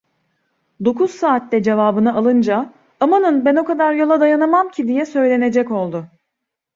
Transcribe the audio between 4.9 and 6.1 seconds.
söylenecek oldu.